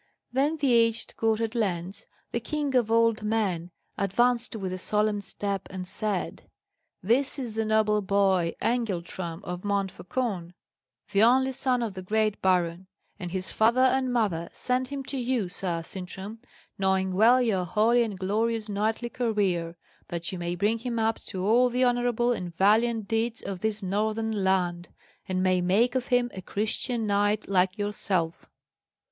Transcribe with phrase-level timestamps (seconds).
[0.33, 3.69] Then the aged Gotthard Lenz, the king of old men,
[3.99, 6.49] advanced with a solemn step, and said
[7.03, 10.55] "This is the noble boy Engeltram of Montfaucon,
[11.11, 12.87] the only son of the great baron;
[13.19, 16.39] and his father and mother send him to you, Sir Sintram,
[16.79, 19.75] knowing well your holy and glorious knightly career,
[20.07, 23.83] that you may bring him up to all the honourable and valiant deeds of this
[23.83, 24.89] northern land,
[25.27, 28.47] and may make of him a Christian knight, like yourself."